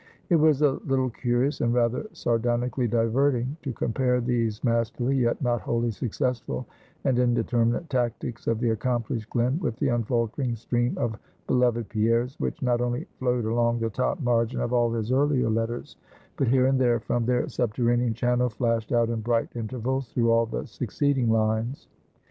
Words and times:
It 0.29 0.37
was 0.37 0.63
a 0.63 0.79
little 0.83 1.11
curious 1.11 1.61
and 1.61 1.75
rather 1.75 2.07
sardonically 2.11 2.87
diverting, 2.87 3.55
to 3.61 3.71
compare 3.71 4.19
these 4.19 4.63
masterly, 4.63 5.15
yet 5.17 5.39
not 5.43 5.61
wholly 5.61 5.91
successful, 5.91 6.65
and 7.03 7.19
indeterminate 7.19 7.87
tactics 7.87 8.47
of 8.47 8.59
the 8.59 8.71
accomplished 8.71 9.29
Glen, 9.29 9.59
with 9.59 9.75
the 9.75 9.89
unfaltering 9.89 10.55
stream 10.55 10.97
of 10.97 11.19
Beloved 11.45 11.87
Pierres, 11.89 12.35
which 12.39 12.63
not 12.63 12.81
only 12.81 13.05
flowed 13.19 13.45
along 13.45 13.77
the 13.77 13.91
top 13.91 14.19
margin 14.21 14.59
of 14.59 14.73
all 14.73 14.91
his 14.91 15.11
earlier 15.11 15.51
letters, 15.51 15.97
but 16.35 16.47
here 16.47 16.65
and 16.65 16.81
there, 16.81 16.99
from 16.99 17.27
their 17.27 17.47
subterranean 17.47 18.15
channel, 18.15 18.49
flashed 18.49 18.91
out 18.91 19.09
in 19.11 19.21
bright 19.21 19.49
intervals, 19.55 20.11
through 20.11 20.31
all 20.31 20.47
the 20.47 20.65
succeeding 20.65 21.29
lines. 21.29 21.85